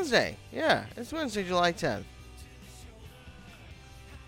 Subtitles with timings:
[0.00, 0.34] Wednesday.
[0.50, 2.04] Yeah, it's Wednesday, July 10th.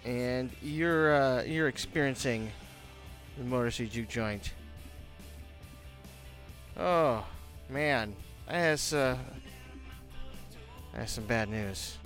[0.04, 2.50] And you're uh, you're experiencing
[3.38, 4.52] the Motor City Juke Joint.
[6.76, 7.24] Oh
[7.70, 8.14] man,
[8.46, 9.16] I has uh,
[10.94, 11.96] have some bad news.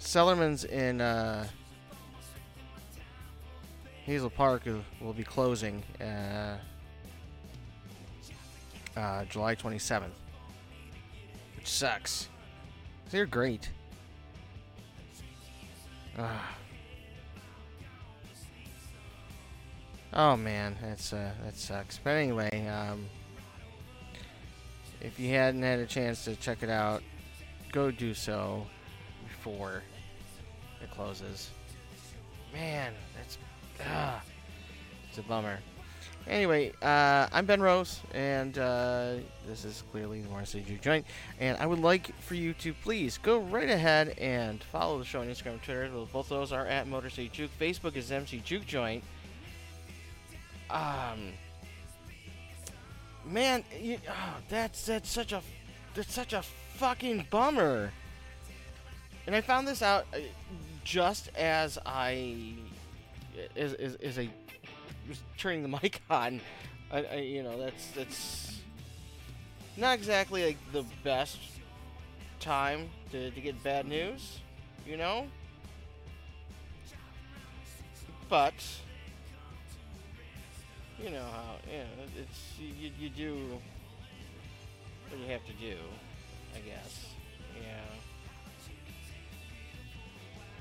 [0.00, 1.46] Cellarmen's in uh,
[4.04, 6.56] Hazel Park will- will be closing uh,
[8.96, 10.08] uh, July 27th,
[11.60, 12.28] which sucks.
[13.10, 13.68] They're great.
[16.18, 16.56] Ah.
[20.14, 22.00] Oh man, that's uh, that sucks.
[22.02, 23.06] But anyway, um,
[25.02, 27.02] if you hadn't had a chance to check it out,
[27.72, 28.66] go do so
[29.28, 29.82] before
[30.82, 31.50] it closes.
[32.54, 33.38] Man, that's
[33.86, 34.22] ah,
[35.08, 35.58] it's a bummer.
[36.26, 39.14] Anyway, uh, I'm Ben Rose, and uh,
[39.48, 41.06] this is clearly the Motor City Juke Joint.
[41.40, 45.20] And I would like for you to please go right ahead and follow the show
[45.20, 45.88] on Instagram and Twitter.
[45.88, 47.50] Both of those are at Motor City Juke.
[47.58, 49.02] Facebook is MC Juke Joint.
[50.70, 51.32] Um,
[53.24, 55.42] man, you, oh, that's that's such a
[55.94, 56.42] that's such a
[56.76, 57.92] fucking bummer.
[59.26, 60.18] And I found this out uh,
[60.84, 62.54] just as I
[63.56, 64.28] as, as, as I
[65.38, 66.40] turning the mic on.
[66.92, 68.60] I, I, you know, that's that's
[69.76, 71.38] not exactly like the best
[72.40, 74.38] time to, to get bad news,
[74.86, 75.26] you know.
[78.28, 78.54] But
[81.02, 81.84] you know how you know
[82.18, 83.58] it's you, you do
[85.08, 85.76] what you have to do,
[86.54, 87.06] I guess.
[87.60, 87.80] Yeah.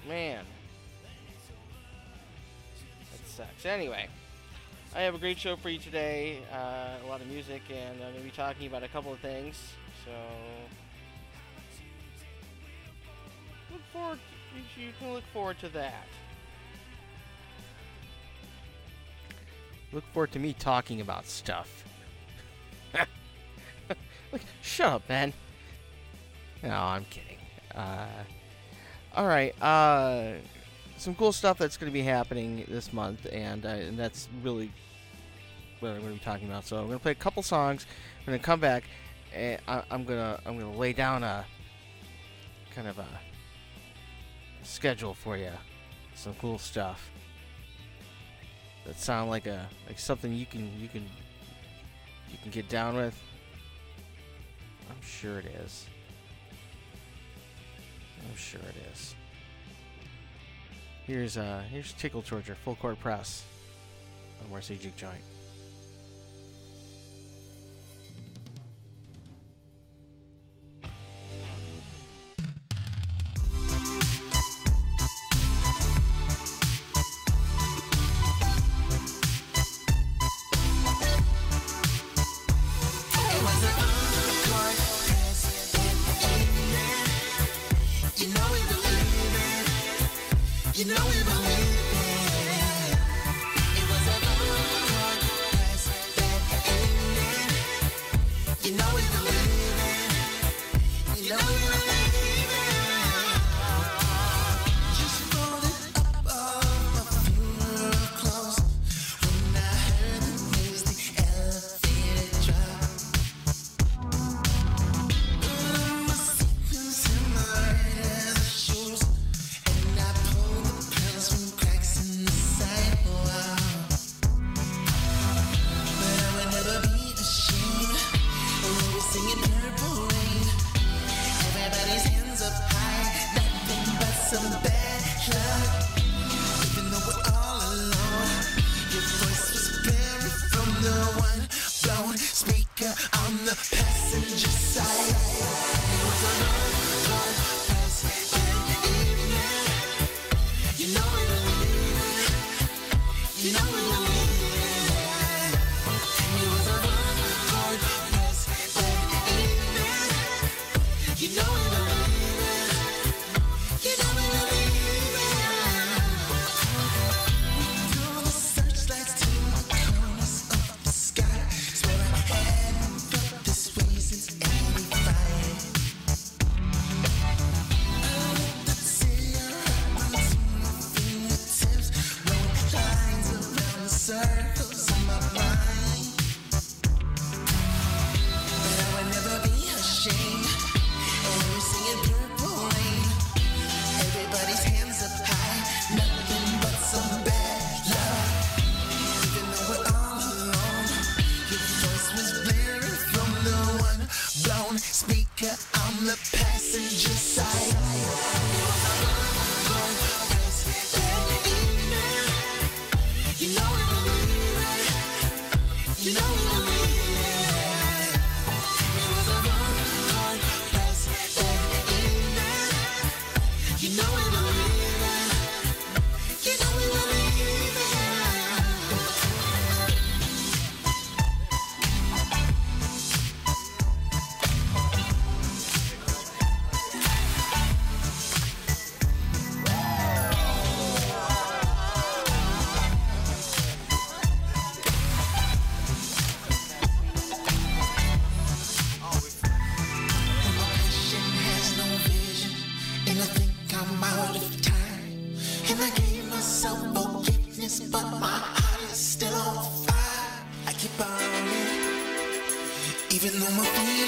[0.07, 0.45] Man.
[3.11, 3.65] That sucks.
[3.65, 4.07] Anyway,
[4.95, 6.39] I have a great show for you today.
[6.51, 9.19] Uh, a lot of music, and I'm going to be talking about a couple of
[9.19, 9.55] things.
[10.03, 10.11] So
[13.71, 14.19] look forward.
[14.55, 16.07] You, you can look forward to that.
[19.91, 21.83] Look forward to me talking about stuff.
[24.31, 25.33] Look, shut up, man.
[26.61, 27.37] No, I'm kidding.
[27.73, 28.05] Uh,
[29.15, 29.59] all right.
[29.61, 30.33] Uh,
[30.99, 34.71] some cool stuff that's going to be happening this month, and uh, and that's really
[35.79, 36.65] what I'm going to be talking about.
[36.65, 37.85] So I'm going to play a couple songs.
[38.19, 38.83] I'm going to come back,
[39.33, 41.45] and I, I'm gonna I'm gonna lay down a
[42.75, 43.07] kind of a
[44.63, 45.51] schedule for you.
[46.15, 47.09] Some cool stuff
[48.85, 51.03] that sound like a like something you can you can
[52.29, 53.17] you can get down with.
[54.89, 55.85] I'm sure it is.
[58.29, 59.15] I'm sure it is.
[61.09, 63.43] Here's uh here's Tickle Torture Full Court Press
[64.43, 65.23] on Marcy Juke Joint.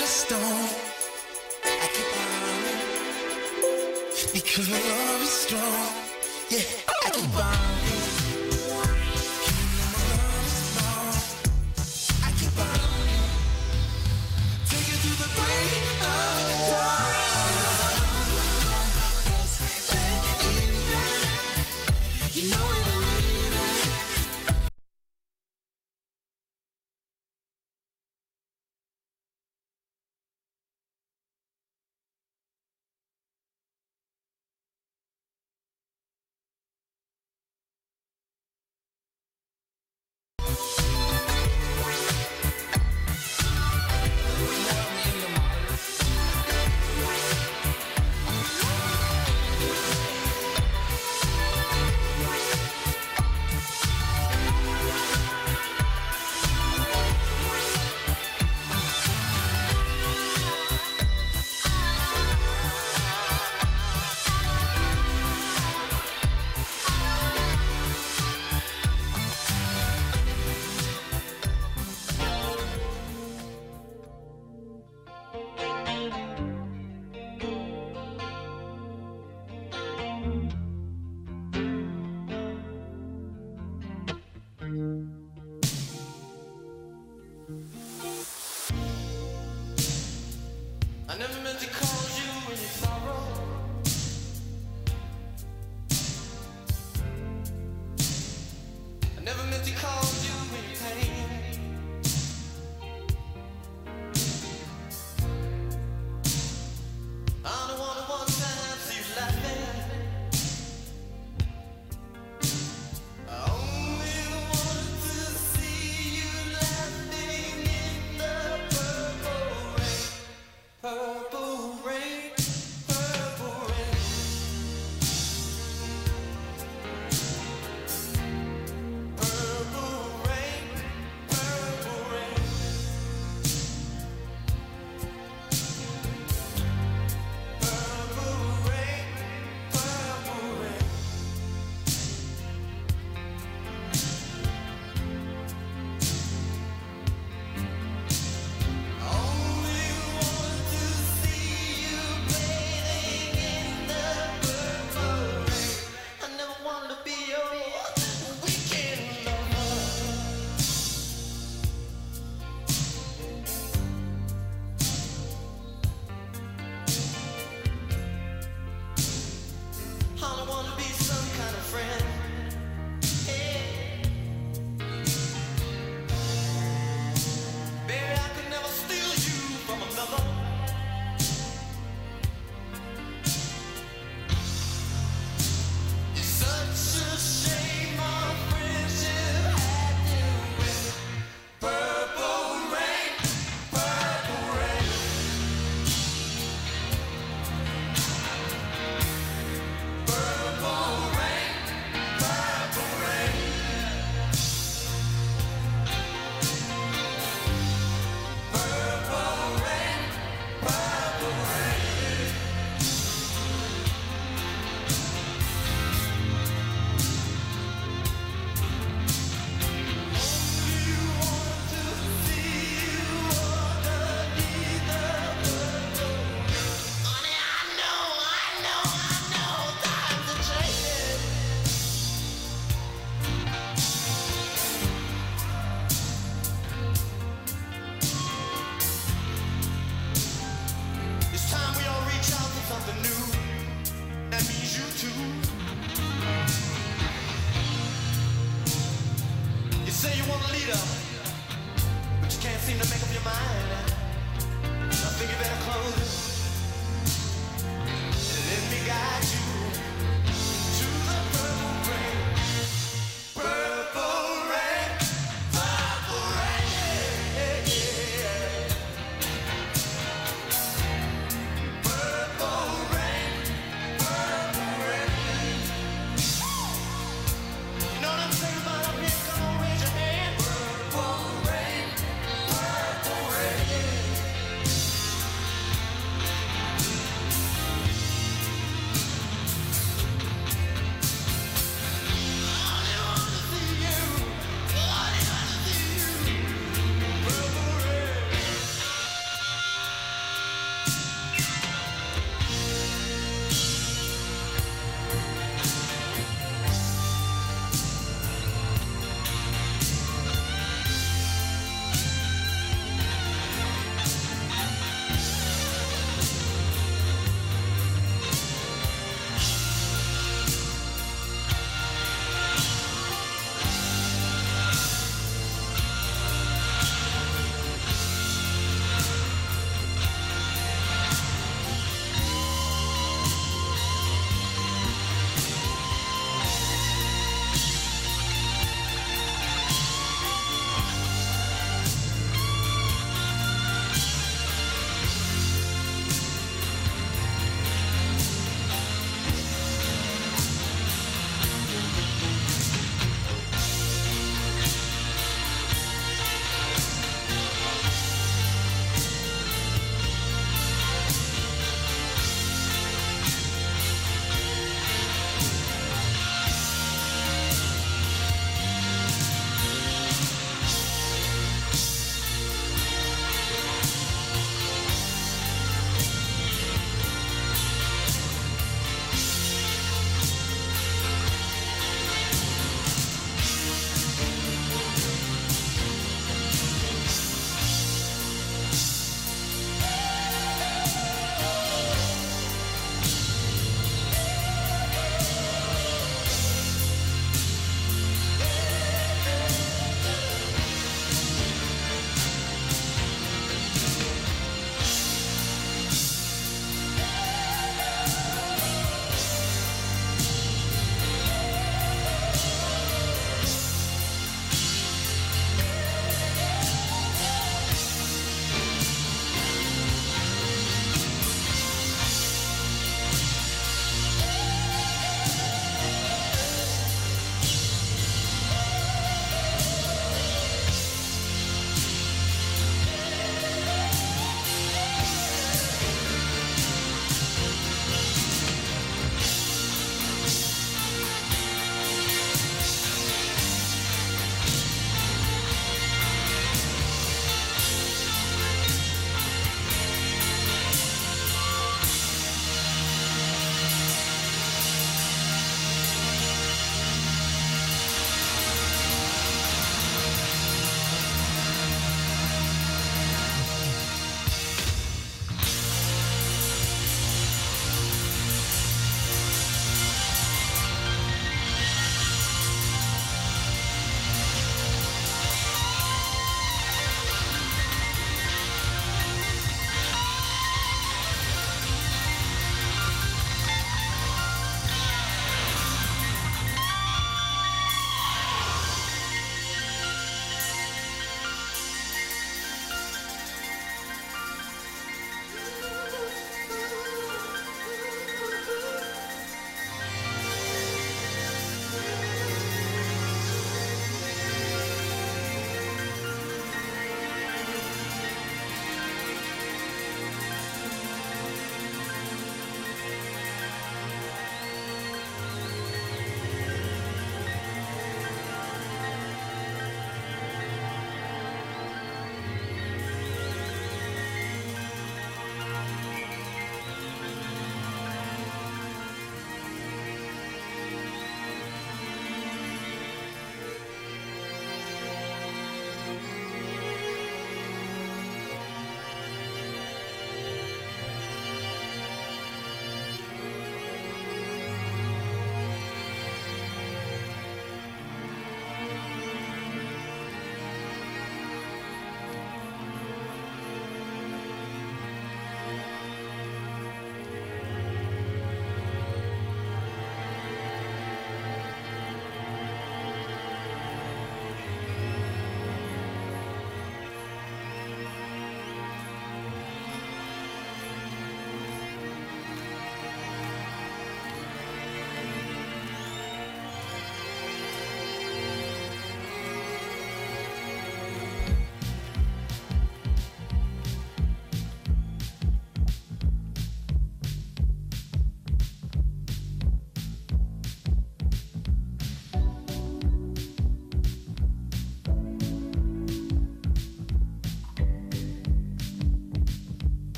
[0.00, 0.68] made of stone.
[1.64, 2.80] I keep on running
[4.32, 5.92] because my love is strong.
[6.50, 8.29] Yeah, I keep on.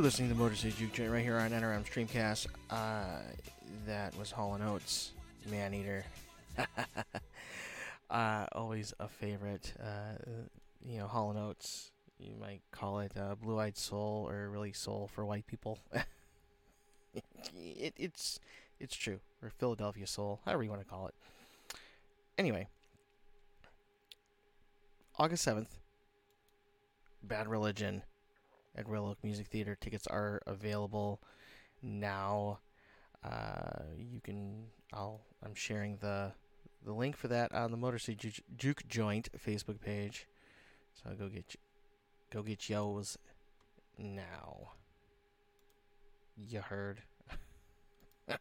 [0.00, 2.46] You're listening to the Motor City Juke Joint right here on NRM Streamcast.
[2.70, 3.18] Uh,
[3.84, 5.12] that was Hall Oates,
[5.50, 6.06] Maneater.
[8.10, 9.74] uh, always a favorite.
[9.78, 10.16] Uh,
[10.82, 11.90] you know, Hall Oates.
[12.18, 15.78] You might call it uh, Blue Eyed Soul or really Soul for white people.
[17.54, 18.40] it, it's
[18.78, 19.20] it's true.
[19.42, 21.14] Or Philadelphia Soul, however you want to call it.
[22.38, 22.68] Anyway,
[25.18, 25.68] August 7th,
[27.22, 28.00] Bad Religion
[28.88, 29.76] at Oak Music Theater.
[29.80, 31.20] Tickets are available
[31.82, 32.58] now.
[33.24, 34.64] Uh, you can.
[34.92, 35.20] I'll.
[35.44, 36.32] I'm sharing the
[36.84, 40.26] the link for that on the Motor City Juke, Juke Joint Facebook page.
[40.94, 41.56] So go get
[42.32, 43.18] go get yours
[43.98, 44.70] now.
[46.36, 47.02] You heard.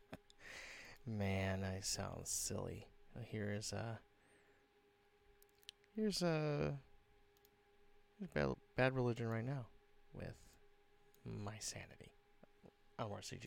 [1.05, 2.87] Man, I sound silly.
[3.25, 3.97] Here's uh
[5.95, 6.71] here's uh
[8.17, 9.65] here's bad, bad religion right now
[10.13, 10.35] with
[11.25, 12.11] my sanity.
[12.97, 13.37] I want to see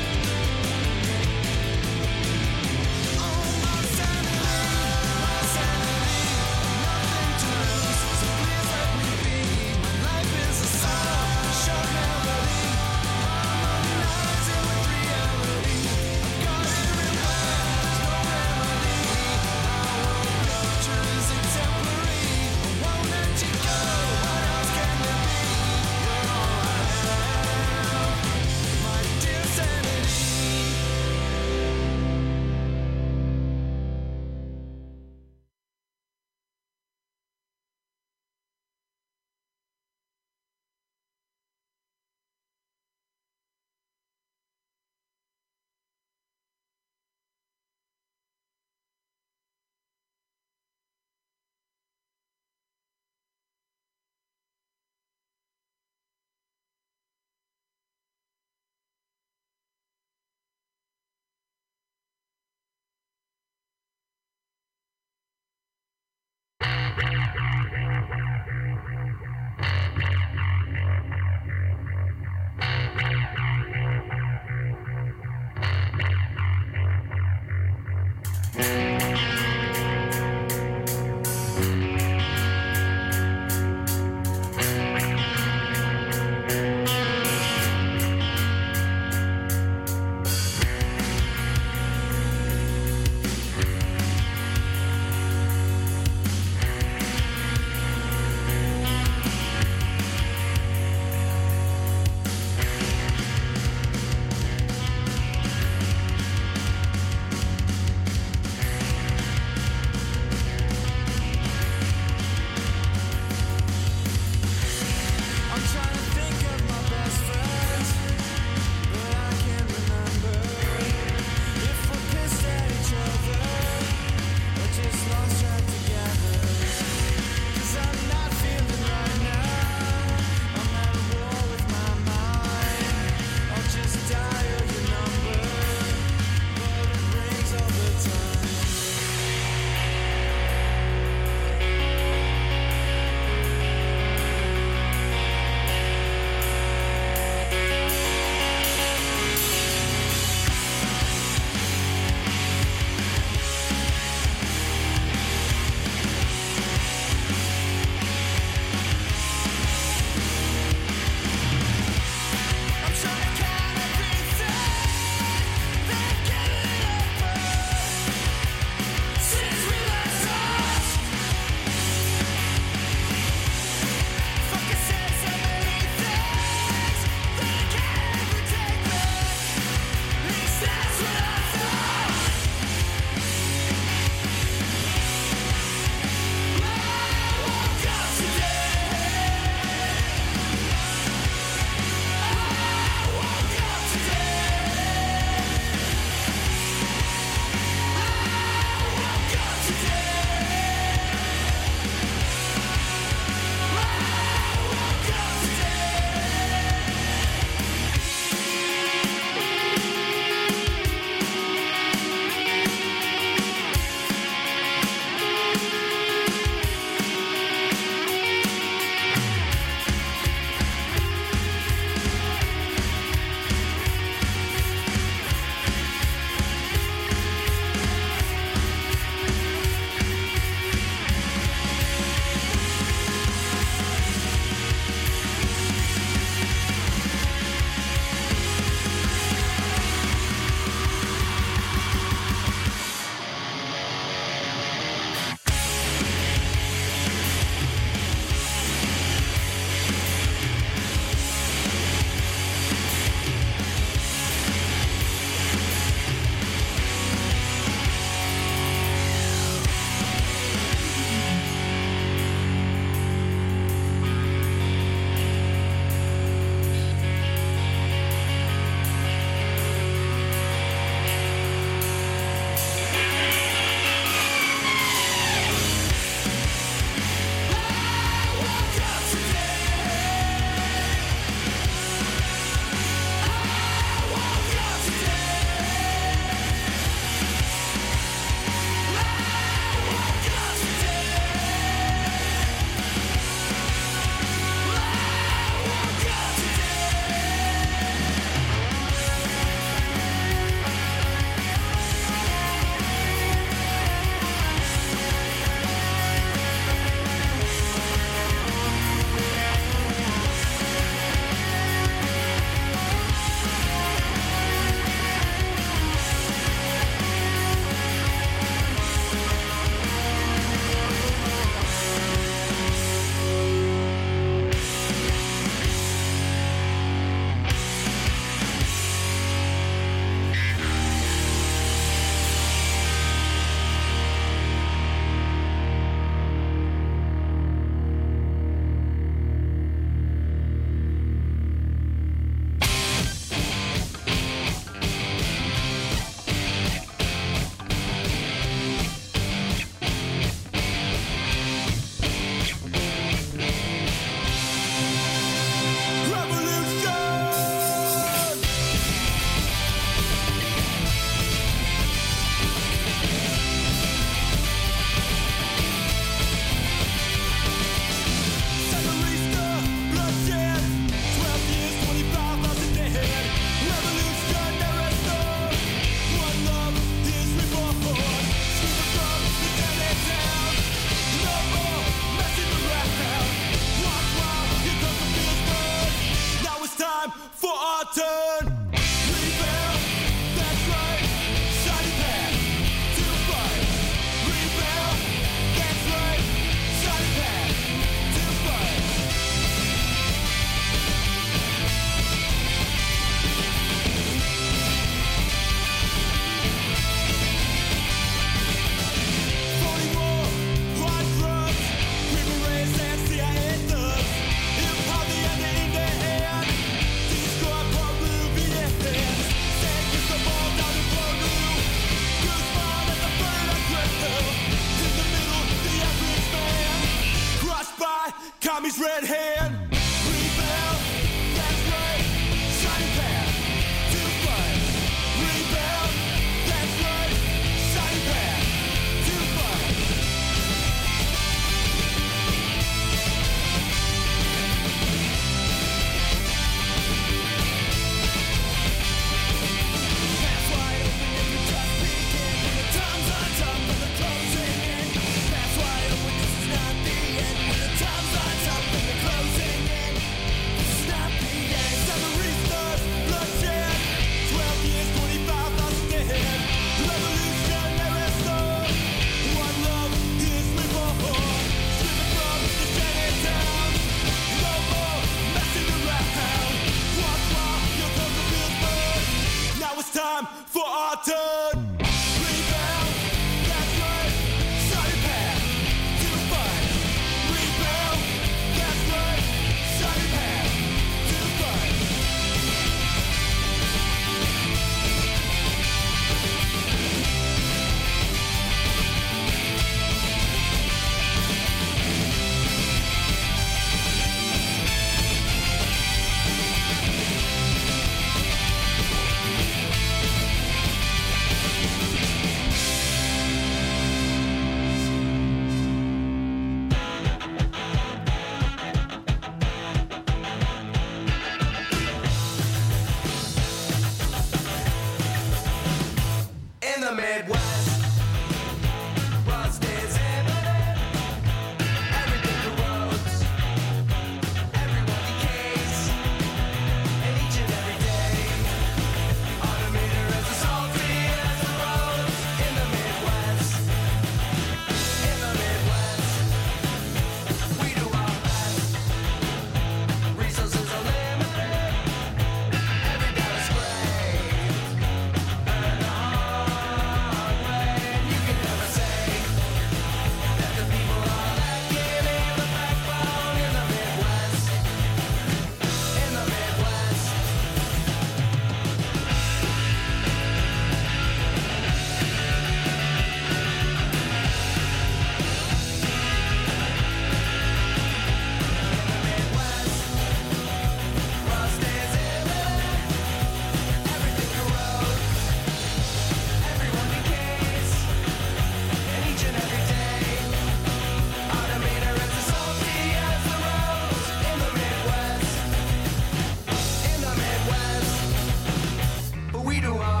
[599.61, 600.00] do I.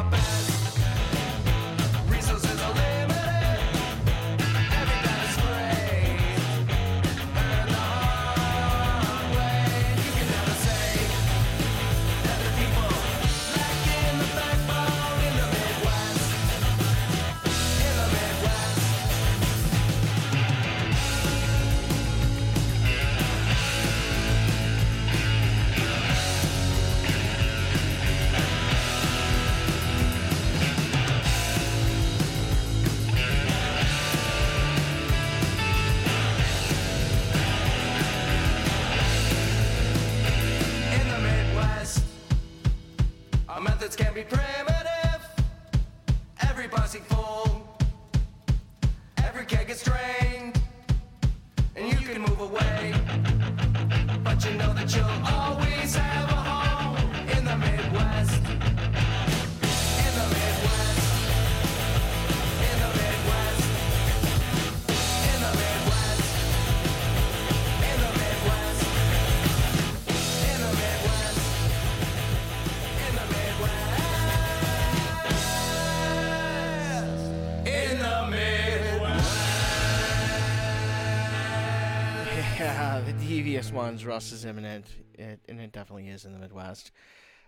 [83.71, 84.85] ones, rust is imminent,
[85.17, 86.91] it, and it definitely is in the Midwest.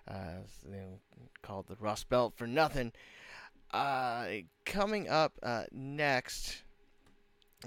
[0.08, 0.42] Uh,
[1.42, 2.92] called the Rust Belt for nothing.
[3.72, 4.28] Uh,
[4.66, 6.64] coming up uh, next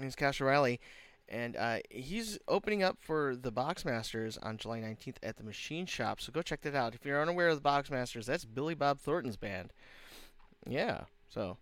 [0.01, 0.79] is Cash O'Reilly,
[1.27, 6.21] and uh, he's opening up for the Boxmasters on July 19th at the Machine Shop.
[6.21, 6.95] So go check that out.
[6.95, 9.73] If you're unaware of the Boxmasters, that's Billy Bob Thornton's band.
[10.67, 11.57] Yeah, so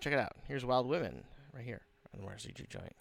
[0.00, 0.32] check it out.
[0.46, 1.82] Here's Wild Women right here
[2.14, 2.94] on the RCG Joint.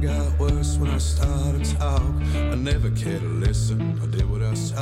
[0.00, 2.14] Got worse when I started to talk.
[2.34, 4.72] I never cared to listen, I did what I was.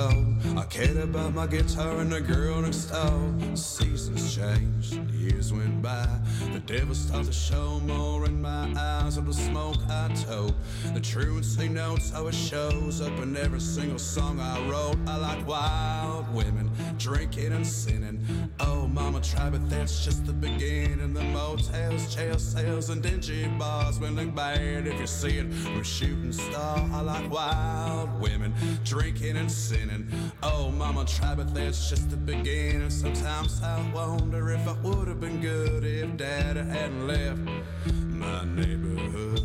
[0.56, 3.34] I cared about my guitar and the girl next door.
[3.54, 6.06] Seasons changed, years went by.
[6.52, 10.54] The devil started to show more in my eyes of the smoke I tote.
[10.94, 14.96] The truancy notes it shows up in every single song I wrote.
[15.06, 18.24] I like wild women, drinking and sinning.
[18.60, 21.14] Oh, mama, try, but that's just the beginning.
[21.14, 26.78] The motels, jail cells, and dingy bars will look bad if you from shooting star.
[26.92, 28.52] I like wild women,
[28.84, 30.06] drinking and sinning.
[30.42, 32.90] Oh, mama, try, but that's just the beginning.
[32.90, 37.40] Sometimes I wonder if I would have been good if dad hadn't left
[37.86, 39.40] my neighborhood.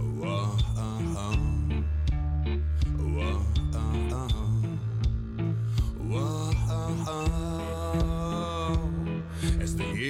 [0.00, 1.36] Whoa, uh-huh.
[2.96, 3.42] Whoa,
[3.74, 4.28] uh-huh.
[6.08, 6.47] Whoa.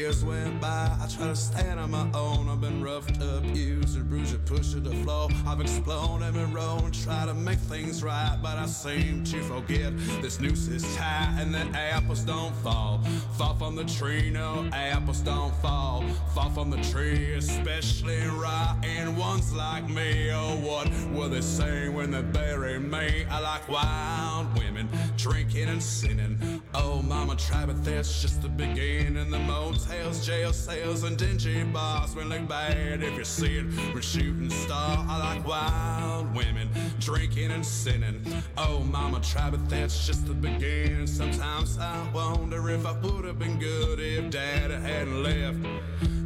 [0.09, 2.49] Years went by, I try to stand on my own.
[2.49, 5.29] I've been roughed up, used and bruised and pushed to the floor.
[5.47, 9.93] I've exploded every road and try to make things right, but I seem to forget
[10.23, 13.03] this noose is tight and the apples don't fall.
[13.37, 16.03] Fall from the tree, no apples don't fall.
[16.35, 20.31] Fall from the tree, especially rotten ones like me.
[20.33, 20.89] Oh, what
[21.19, 23.25] were they saying when they buried me?
[23.29, 26.63] I like wild women, drinking and sinning.
[26.75, 29.31] Oh, mama, try, but that's just the beginning.
[29.31, 33.67] The motels, jail cells, and dingy bars will look bad if you see it
[33.97, 35.05] a shooting star.
[35.09, 38.25] I like wild women, drinking and sinning.
[38.57, 41.09] Oh, mama, try, but that's just the beginning.
[41.09, 45.59] Sometimes I wonder if I would have been good if dad hadn't left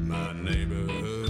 [0.07, 1.22] my neighborhood.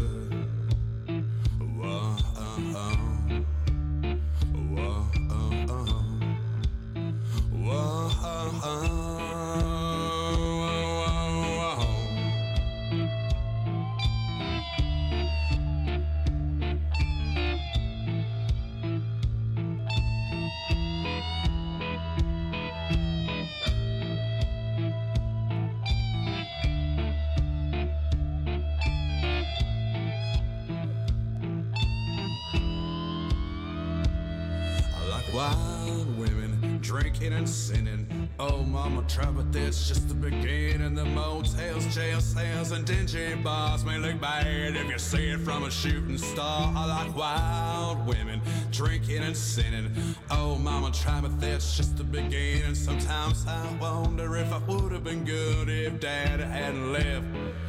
[39.09, 40.95] Try, but that's just the beginning.
[40.95, 45.65] The motels, jail cells, and dingy bars may look bad if you see it from
[45.65, 46.73] a shooting star.
[46.75, 48.41] I like wild women,
[48.71, 49.91] drinking and sinning.
[50.31, 52.75] Oh, mama, try, but that's just the beginning.
[52.75, 57.25] Sometimes I wonder if I would have been good if dad hadn't left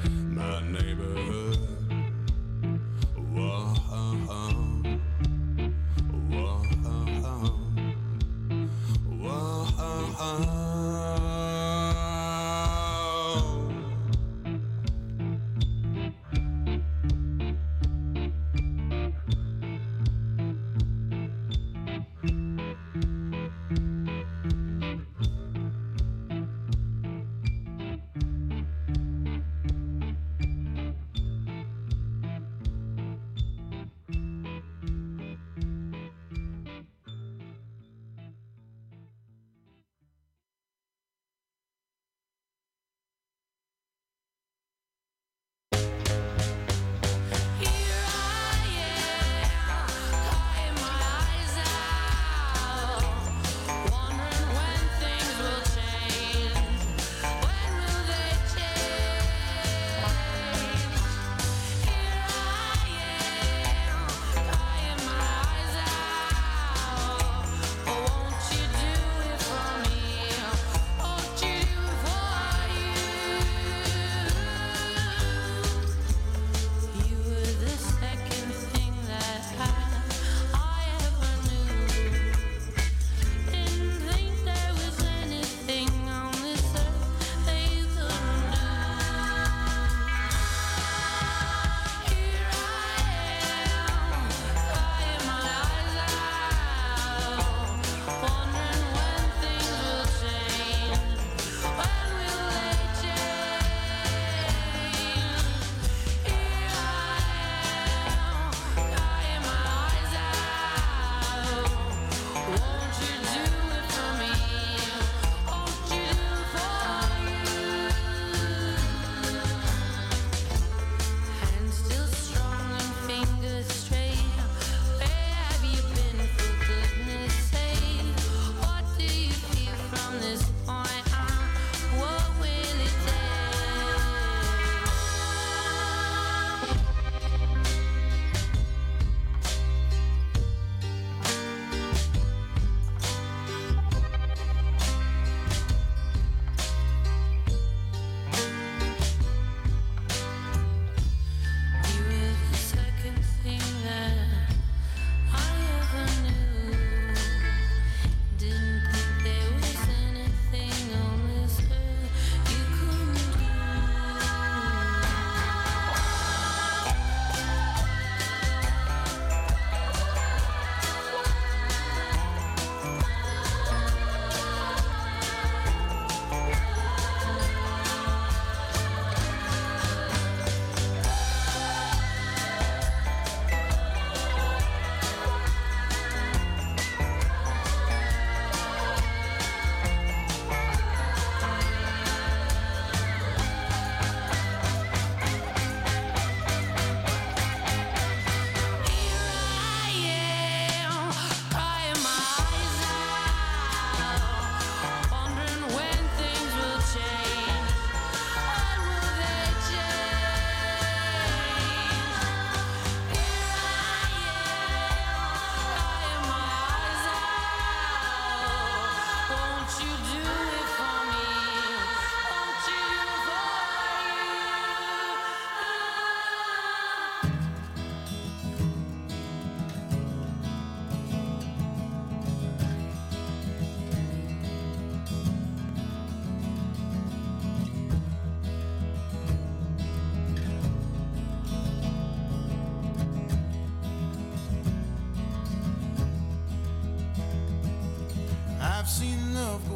[0.05, 1.12] my neighborhood.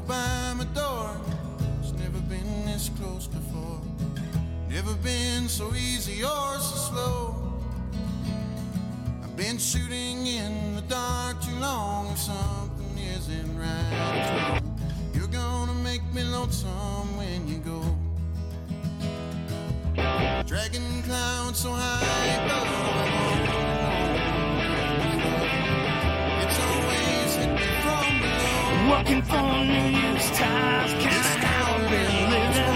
[0.08, 1.10] by my door.
[1.82, 3.82] It's never been this close before.
[4.70, 7.36] Never been so easy or so slow.
[9.24, 12.08] I've been shooting in the dark too long.
[12.14, 14.62] If something isn't right,
[15.14, 17.82] you're gonna make me lonesome when you go.
[20.46, 22.47] Dragging clouds so high.
[28.90, 30.88] Working for New Year's kinda
[31.46, 32.76] how I've been living.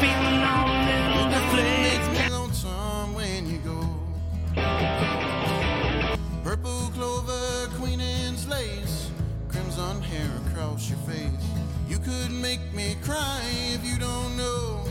[0.00, 1.80] Feeling all a little deflated.
[1.82, 3.78] Makes me lonesome when you go.
[6.44, 9.10] Purple clover, queen anne's lace,
[9.48, 11.46] crimson hair across your face.
[11.88, 13.40] You could make me cry
[13.72, 14.84] if you don't know.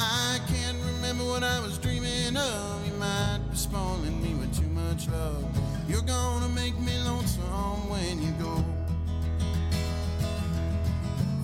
[0.00, 2.86] I can't remember what I was dreaming of.
[2.86, 5.44] You might be spoiling me with too much love.
[5.90, 8.64] You're gonna make me lonesome when you go.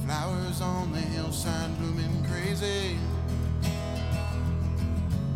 [0.04, 2.96] Flowers on the hillside blooming crazy.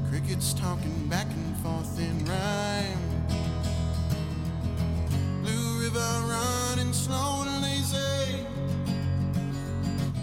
[0.09, 3.03] Crickets talking back and forth in rhyme.
[5.43, 8.47] Blue river running slow and lazy.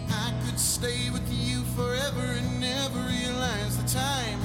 [0.10, 4.40] I could stay with you forever and never realize the time.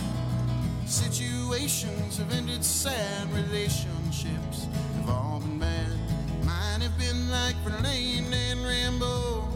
[0.84, 3.32] Situations have ended sad,
[4.12, 5.86] relationships have all been bad.
[6.44, 9.48] Mine have been like Verlaine and Rimbaud.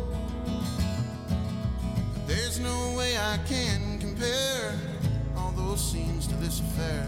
[2.26, 4.72] There's no way I can compare
[5.36, 7.06] all those scenes to this affair.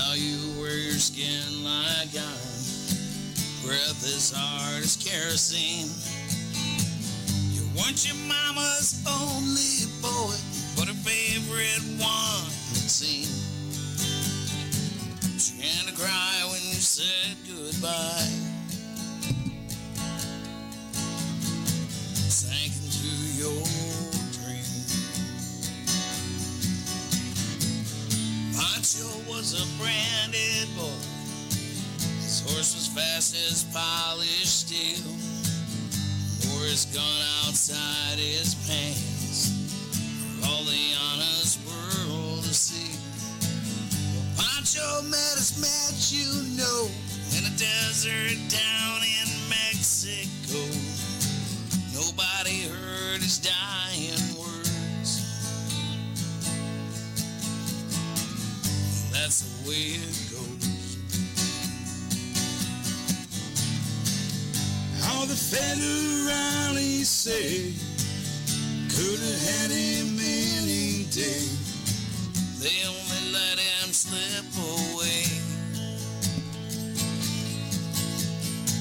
[0.00, 2.56] Now you wear your skin like iron,
[3.62, 5.92] breath as hard as kerosene.
[7.52, 10.36] You weren't your mama's only boy,
[10.74, 13.28] but her favorite one, it seemed.
[15.38, 18.24] She had to cry when you said goodbye.
[22.30, 23.79] sank into your
[28.80, 30.88] Pancho was a branded boy.
[32.24, 35.04] His horse was fast as polished steel.
[36.48, 39.52] Wore his gun outside his pants.
[40.48, 42.96] All the honest world to see.
[44.16, 46.88] Well, Pancho met his match, you know,
[47.36, 50.56] in a desert down in Mexico.
[51.92, 53.89] Nobody heard his dying
[59.30, 60.98] That's the way it goes.
[65.04, 67.74] How the federales say
[68.90, 71.46] could have had him any day.
[72.58, 75.22] They only let him slip away.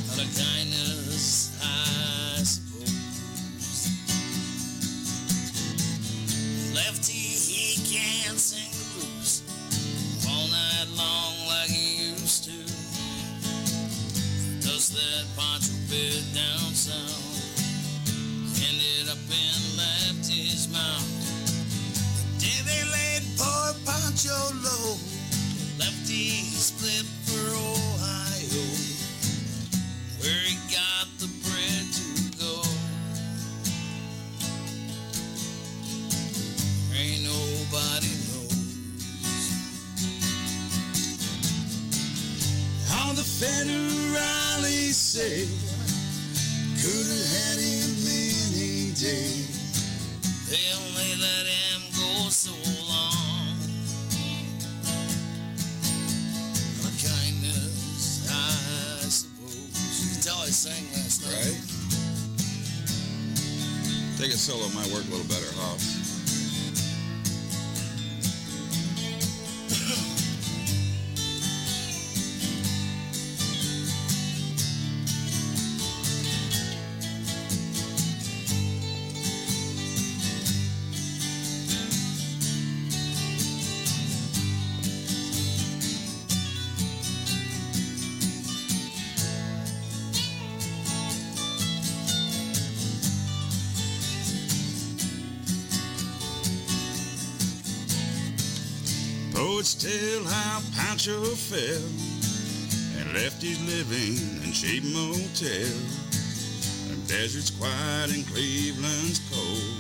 [0.10, 0.89] Out of kindness,
[24.22, 24.98] Joe Low.
[25.80, 28.68] Lefty split for Ohio,
[30.20, 32.04] where he got the bread to
[32.38, 32.60] go.
[37.00, 38.60] Ain't nobody knows
[42.90, 45.48] how the federales say
[46.76, 49.48] could have had him any day.
[50.50, 52.79] They only let him go so.
[64.40, 65.99] solo might work a little better, huh?
[101.00, 101.82] Pancho fell
[103.00, 105.72] and left his living in cheap motel.
[106.90, 109.80] The desert's quiet and Cleveland's cold.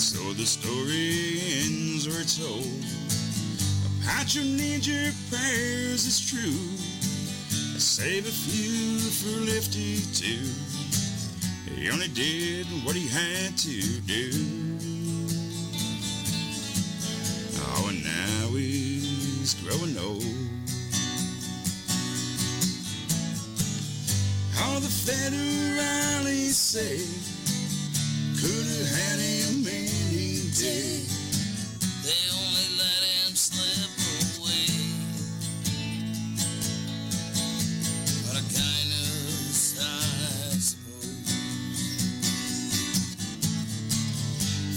[0.00, 2.66] So the story ends where it's told.
[4.04, 6.58] Pancho needs your prayers, it's true.
[7.78, 10.50] Save a few for Lefty too.
[11.72, 14.59] He only did what he had to do.
[26.70, 27.02] say,
[28.38, 31.02] could have had him any day.
[32.06, 33.90] They only let him slip
[34.38, 34.70] away.
[38.22, 39.82] What a kindness, I
[40.62, 41.26] suppose.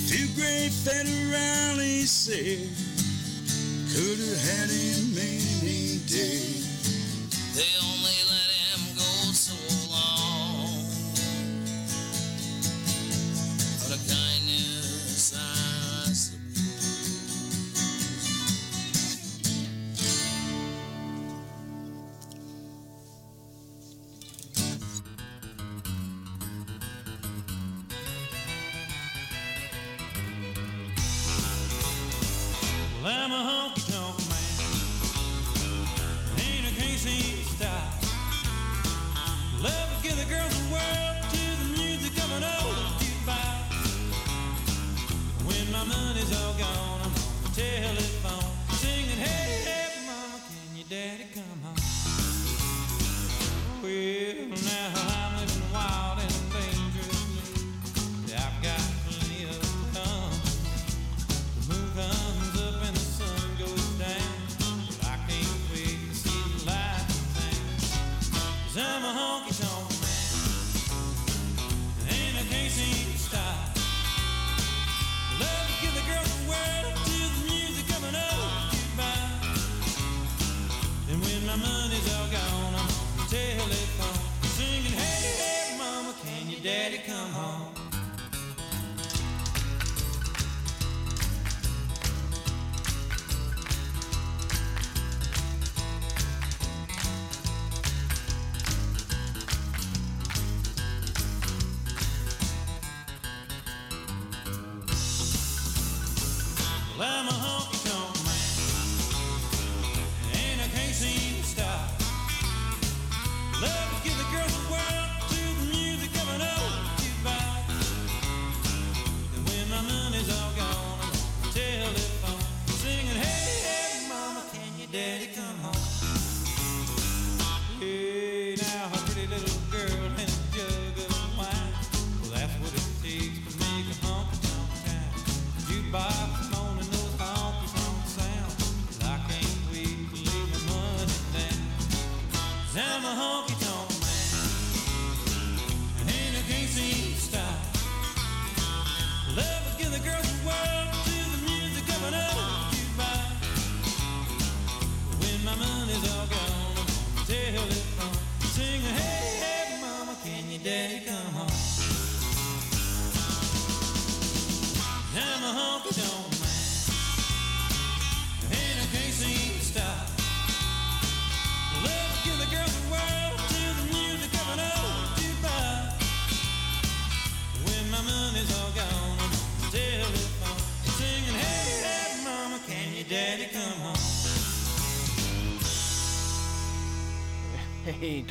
[0.09, 2.69] Few great federales say,
[3.93, 5.02] could have had him.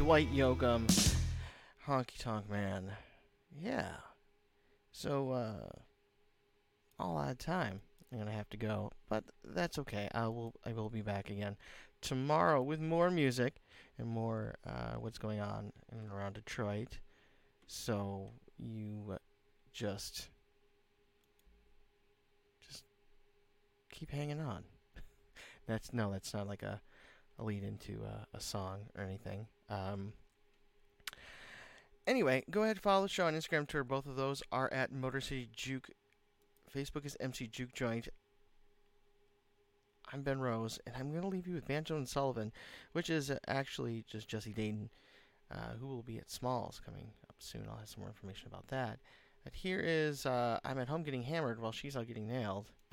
[0.02, 0.84] Dwight Yoakam,
[1.86, 2.90] Honky Tonk Man.
[3.56, 3.92] Yeah.
[4.90, 5.68] So, uh,
[6.98, 7.80] all out of time.
[8.10, 10.08] I'm gonna have to go, but that's okay.
[10.12, 10.54] I will.
[10.66, 11.56] I will be back again
[12.00, 13.62] tomorrow with more music
[13.96, 16.98] and more uh, what's going on in and around Detroit.
[17.68, 19.18] So you uh,
[19.72, 20.30] just
[22.68, 22.82] just
[23.92, 24.64] keep hanging on.
[25.68, 26.80] that's no, that's not like a,
[27.38, 29.46] a lead into uh, a song or anything.
[29.68, 30.12] Um,
[32.06, 33.84] anyway, go ahead follow the show on Instagram, Twitter.
[33.84, 35.90] Both of those are at Motor City Juke.
[36.74, 38.08] Facebook is MC Juke Joint.
[40.12, 42.52] I'm Ben Rose, and I'm going to leave you with Banjo and Sullivan,
[42.92, 44.90] which is uh, actually just Jesse Dayton,
[45.50, 47.66] uh, who will be at Smalls coming up soon.
[47.70, 48.98] I'll have some more information about that.
[49.42, 52.66] But here is uh, I'm at home getting hammered while she's out getting nailed.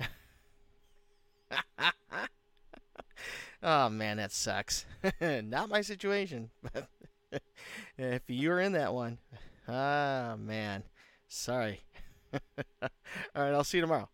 [3.62, 4.86] oh man, that sucks.
[5.20, 6.88] Not my situation, but
[7.98, 9.18] if you're in that one,
[9.68, 10.82] ah man,
[11.28, 11.80] sorry.
[12.32, 12.40] All
[13.34, 14.08] right, I'll see you tomorrow.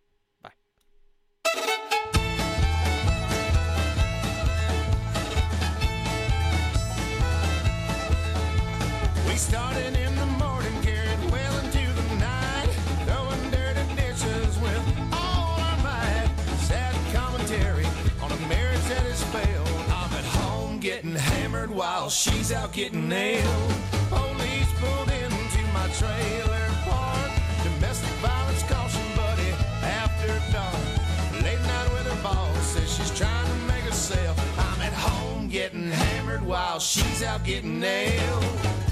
[9.36, 10.05] Started in
[21.76, 23.72] while she's out getting nailed.
[24.08, 27.30] Police pulled into my trailer park.
[27.62, 29.50] Domestic violence caution, buddy,
[29.82, 31.42] after dark.
[31.44, 34.34] Late night with her boss says she's trying to make sale.
[34.56, 38.85] I'm at home getting hammered while she's out getting nailed.